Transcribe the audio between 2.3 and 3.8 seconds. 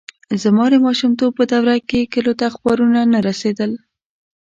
ته اخبارونه نه رسېدل.